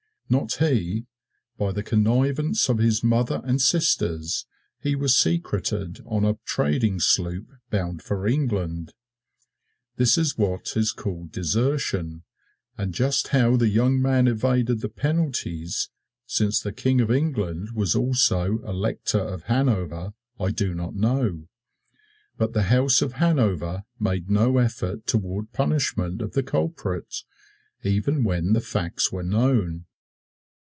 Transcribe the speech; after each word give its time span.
Not 0.33 0.53
he 0.65 1.07
by 1.57 1.73
the 1.73 1.83
connivance 1.83 2.69
of 2.69 2.77
his 2.77 3.03
mother 3.03 3.41
and 3.43 3.61
sisters, 3.61 4.45
he 4.79 4.95
was 4.95 5.17
secreted 5.17 5.99
on 6.05 6.23
a 6.23 6.37
trading 6.45 7.01
sloop 7.01 7.51
bound 7.69 8.01
for 8.01 8.25
England. 8.25 8.93
This 9.97 10.17
is 10.17 10.37
what 10.37 10.77
is 10.77 10.93
called 10.93 11.33
desertion; 11.33 12.23
and 12.77 12.93
just 12.93 13.27
how 13.35 13.57
the 13.57 13.67
young 13.67 14.01
man 14.01 14.25
evaded 14.29 14.79
the 14.79 14.87
penalties, 14.87 15.89
since 16.25 16.61
the 16.61 16.71
King 16.71 17.01
of 17.01 17.11
England 17.11 17.71
was 17.73 17.93
also 17.93 18.59
Elector 18.59 19.19
of 19.19 19.43
Hanover, 19.43 20.13
I 20.39 20.51
do 20.51 20.73
not 20.73 20.95
know, 20.95 21.49
but 22.37 22.53
the 22.53 22.63
House 22.71 23.01
of 23.01 23.15
Hanover 23.15 23.83
made 23.99 24.29
no 24.31 24.59
effort 24.59 25.05
toward 25.07 25.51
punishment 25.51 26.21
of 26.21 26.31
the 26.31 26.43
culprit, 26.43 27.13
even 27.83 28.23
when 28.23 28.53
the 28.53 28.61
facts 28.61 29.11
were 29.11 29.23
known. 29.23 29.87